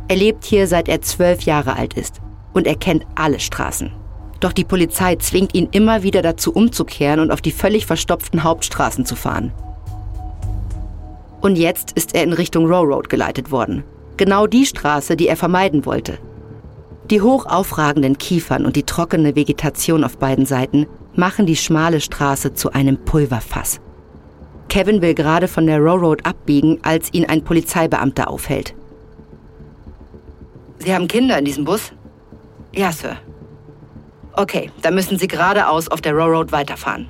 [0.08, 2.20] Er lebt hier, seit er zwölf Jahre alt ist
[2.54, 3.92] und er kennt alle Straßen.
[4.40, 9.06] Doch die Polizei zwingt ihn immer wieder dazu umzukehren und auf die völlig verstopften Hauptstraßen
[9.06, 9.54] zu fahren.
[11.42, 13.84] Und jetzt ist er in Richtung Railroad geleitet worden.
[14.18, 16.18] Genau die Straße, die er vermeiden wollte.
[17.12, 22.54] Die hoch aufragenden Kiefern und die trockene Vegetation auf beiden Seiten machen die schmale Straße
[22.54, 23.80] zu einem Pulverfass.
[24.70, 28.76] Kevin will gerade von der Railroad abbiegen, als ihn ein Polizeibeamter aufhält.
[30.80, 31.94] Sie haben Kinder in diesem Bus?
[32.74, 33.18] Ja, Sir.
[34.34, 37.08] Okay, dann müssen Sie geradeaus auf der Railroad weiterfahren.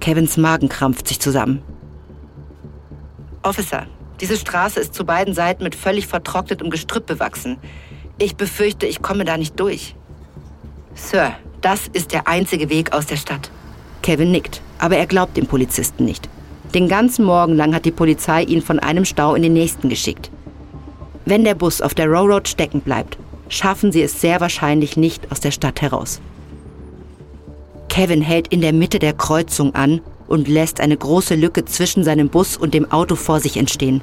[0.00, 1.62] Kevins Magen krampft sich zusammen.
[3.42, 3.86] Officer,
[4.20, 7.58] diese Straße ist zu beiden Seiten mit völlig vertrocknetem Gestrüpp bewachsen.
[8.18, 9.96] Ich befürchte, ich komme da nicht durch.
[10.94, 13.50] Sir, das ist der einzige Weg aus der Stadt.
[14.02, 16.28] Kevin nickt, aber er glaubt dem Polizisten nicht.
[16.74, 20.30] Den ganzen Morgen lang hat die Polizei ihn von einem Stau in den nächsten geschickt.
[21.24, 25.40] Wenn der Bus auf der Railroad stecken bleibt, schaffen sie es sehr wahrscheinlich nicht aus
[25.40, 26.20] der Stadt heraus.
[27.88, 32.28] Kevin hält in der Mitte der Kreuzung an und lässt eine große Lücke zwischen seinem
[32.28, 34.02] Bus und dem Auto vor sich entstehen.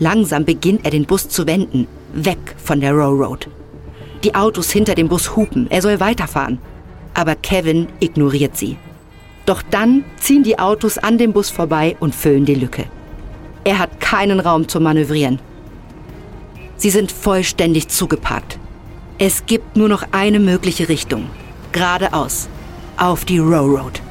[0.00, 3.48] Langsam beginnt er den Bus zu wenden, weg von der Railroad.
[4.24, 6.58] Die Autos hinter dem Bus hupen, er soll weiterfahren.
[7.14, 8.76] Aber Kevin ignoriert sie.
[9.46, 12.84] Doch dann ziehen die Autos an dem Bus vorbei und füllen die Lücke.
[13.64, 15.40] Er hat keinen Raum zum Manövrieren.
[16.76, 18.58] Sie sind vollständig zugeparkt.
[19.18, 21.30] Es gibt nur noch eine mögliche Richtung.
[21.72, 22.48] Geradeaus.
[22.96, 24.02] Auf die Railroad.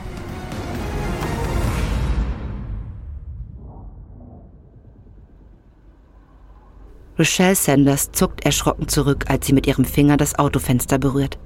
[7.17, 11.37] Rochelle Sanders zuckt erschrocken zurück, als sie mit ihrem Finger das Autofenster berührt.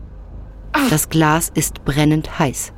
[0.89, 2.73] Das Glas ist brennend heiß.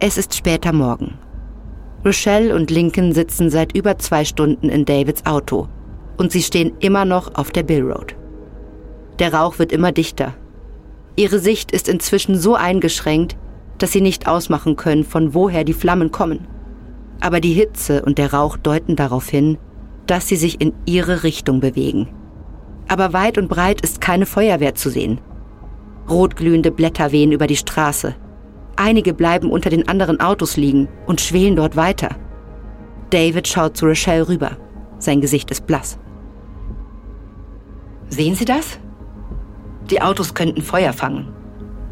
[0.00, 1.18] Es ist später Morgen.
[2.04, 5.66] Rochelle und Lincoln sitzen seit über zwei Stunden in Davids Auto
[6.18, 8.14] und sie stehen immer noch auf der Bill Road.
[9.18, 10.34] Der Rauch wird immer dichter.
[11.16, 13.36] Ihre Sicht ist inzwischen so eingeschränkt,
[13.78, 16.46] dass sie nicht ausmachen können, von woher die Flammen kommen.
[17.18, 19.58] Aber die Hitze und der Rauch deuten darauf hin,
[20.06, 22.08] dass sie sich in ihre Richtung bewegen.
[22.86, 25.20] Aber weit und breit ist keine Feuerwehr zu sehen.
[26.08, 28.14] Rotglühende Blätter wehen über die Straße.
[28.80, 32.10] Einige bleiben unter den anderen Autos liegen und schwelen dort weiter.
[33.10, 34.52] David schaut zu Rochelle rüber.
[35.00, 35.98] Sein Gesicht ist blass.
[38.08, 38.78] Sehen Sie das?
[39.90, 41.32] Die Autos könnten Feuer fangen.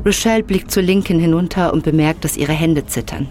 [0.05, 3.27] Rochelle blickt zu Lincoln hinunter und bemerkt, dass ihre Hände zittern.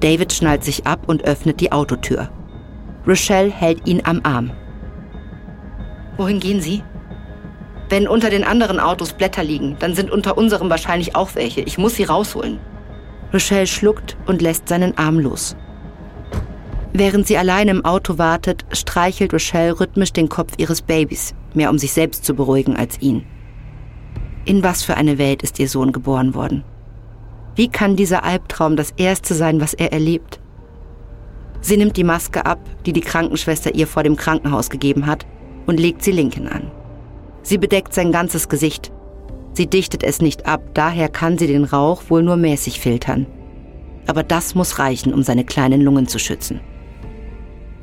[0.00, 2.28] David schnallt sich ab und öffnet die Autotür.
[3.06, 4.50] Rochelle hält ihn am Arm.
[6.18, 6.82] Wohin gehen Sie?
[7.88, 11.60] Wenn unter den anderen Autos Blätter liegen, dann sind unter unserem wahrscheinlich auch welche.
[11.60, 12.58] Ich muss sie rausholen.
[13.32, 15.56] Rochelle schluckt und lässt seinen Arm los.
[16.92, 21.78] Während sie allein im Auto wartet, streichelt Rochelle rhythmisch den Kopf ihres Babys, mehr um
[21.78, 23.24] sich selbst zu beruhigen als ihn.
[24.46, 26.64] In was für eine Welt ist ihr Sohn geboren worden?
[27.54, 30.40] Wie kann dieser Albtraum das Erste sein, was er erlebt?
[31.60, 35.26] Sie nimmt die Maske ab, die die Krankenschwester ihr vor dem Krankenhaus gegeben hat,
[35.66, 36.70] und legt sie Linken an.
[37.46, 38.90] Sie bedeckt sein ganzes Gesicht.
[39.52, 43.24] Sie dichtet es nicht ab, daher kann sie den Rauch wohl nur mäßig filtern.
[44.08, 46.60] Aber das muss reichen, um seine kleinen Lungen zu schützen.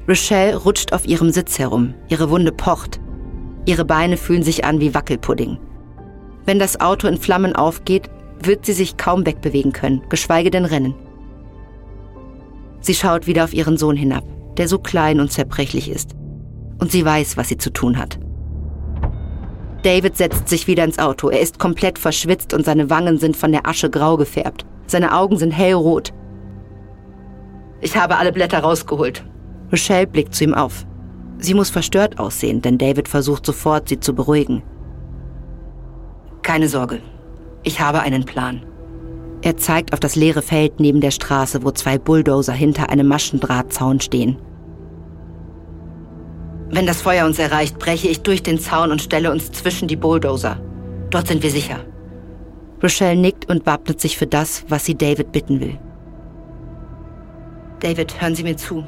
[0.05, 2.99] Rochelle rutscht auf ihrem Sitz herum, ihre Wunde pocht.
[3.65, 5.57] Ihre Beine fühlen sich an wie Wackelpudding.
[6.43, 8.09] Wenn das Auto in Flammen aufgeht,
[8.43, 10.93] wird sie sich kaum wegbewegen können, geschweige denn rennen.
[12.81, 14.25] Sie schaut wieder auf ihren Sohn hinab,
[14.57, 16.15] der so klein und zerbrechlich ist.
[16.79, 18.19] Und sie weiß, was sie zu tun hat.
[19.83, 21.29] David setzt sich wieder ins Auto.
[21.29, 24.65] Er ist komplett verschwitzt und seine Wangen sind von der Asche grau gefärbt.
[24.87, 26.13] Seine Augen sind hellrot.
[27.81, 29.25] Ich habe alle Blätter rausgeholt.
[29.71, 30.85] Rochelle blickt zu ihm auf.
[31.37, 34.63] Sie muss verstört aussehen, denn David versucht sofort, sie zu beruhigen.
[36.41, 37.01] Keine Sorge.
[37.63, 38.65] Ich habe einen Plan.
[39.41, 43.99] Er zeigt auf das leere Feld neben der Straße, wo zwei Bulldozer hinter einem Maschendrahtzaun
[43.99, 44.37] stehen.
[46.75, 49.95] Wenn das Feuer uns erreicht, breche ich durch den Zaun und stelle uns zwischen die
[49.95, 50.59] Bulldozer.
[51.11, 51.85] Dort sind wir sicher.
[52.81, 55.77] Rochelle nickt und wappnet sich für das, was sie David bitten will.
[57.79, 58.83] David, hören Sie mir zu.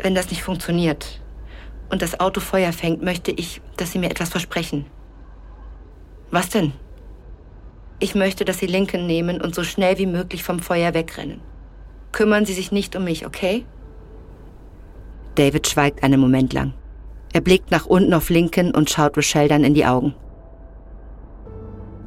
[0.00, 1.22] Wenn das nicht funktioniert
[1.88, 4.84] und das Auto Feuer fängt, möchte ich, dass Sie mir etwas versprechen.
[6.30, 6.74] Was denn?
[8.00, 11.40] Ich möchte, dass Sie Lincoln nehmen und so schnell wie möglich vom Feuer wegrennen.
[12.12, 13.64] Kümmern Sie sich nicht um mich, okay?
[15.36, 16.74] David schweigt einen Moment lang.
[17.32, 20.14] Er blickt nach unten auf Lincoln und schaut Rochelle dann in die Augen.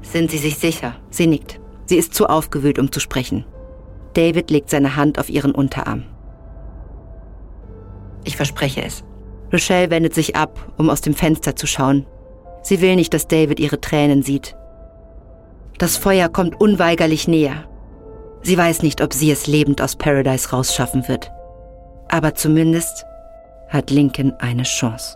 [0.01, 0.95] Sind Sie sich sicher?
[1.09, 1.59] Sie nickt.
[1.85, 3.45] Sie ist zu aufgewühlt, um zu sprechen.
[4.13, 6.03] David legt seine Hand auf ihren Unterarm.
[8.23, 9.03] Ich verspreche es.
[9.51, 12.05] Rochelle wendet sich ab, um aus dem Fenster zu schauen.
[12.61, 14.55] Sie will nicht, dass David ihre Tränen sieht.
[15.77, 17.65] Das Feuer kommt unweigerlich näher.
[18.41, 21.31] Sie weiß nicht, ob sie es lebend aus Paradise rausschaffen wird.
[22.09, 23.05] Aber zumindest
[23.69, 25.15] hat Lincoln eine Chance.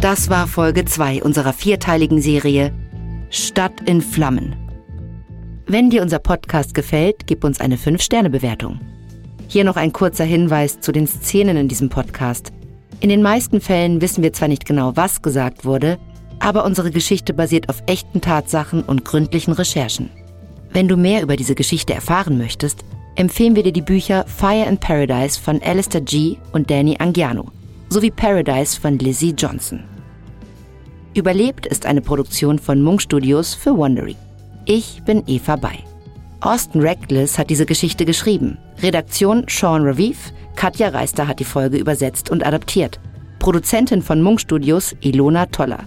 [0.00, 2.72] Das war Folge 2 unserer vierteiligen Serie
[3.28, 4.56] Stadt in Flammen.
[5.66, 8.80] Wenn dir unser Podcast gefällt, gib uns eine 5-Sterne-Bewertung.
[9.46, 12.50] Hier noch ein kurzer Hinweis zu den Szenen in diesem Podcast.
[13.00, 15.98] In den meisten Fällen wissen wir zwar nicht genau, was gesagt wurde,
[16.40, 20.10] aber unsere Geschichte basiert auf echten Tatsachen und gründlichen Recherchen.
[20.72, 22.84] Wenn du mehr über diese Geschichte erfahren möchtest,
[23.14, 26.36] empfehlen wir dir die Bücher Fire in Paradise von Alistair G.
[26.52, 27.46] und Danny Angiano
[27.90, 29.82] sowie Paradise von Lizzie Johnson.
[31.12, 34.14] Überlebt ist eine Produktion von Munk Studios für Wondery.
[34.64, 35.80] Ich bin Eva Bay.
[36.40, 38.58] Austin Reckless hat diese Geschichte geschrieben.
[38.80, 43.00] Redaktion Sean Raviv, Katja Reister hat die Folge übersetzt und adaptiert.
[43.40, 45.84] Produzentin von Munk Studios Ilona Toller.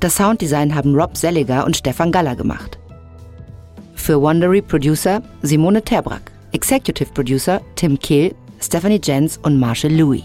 [0.00, 2.78] Das Sounddesign haben Rob Selliger und Stefan Galler gemacht.
[3.94, 10.22] Für Wondery Producer Simone Terbrack, Executive Producer Tim Kehl, Stephanie Jens und Marshall Louis.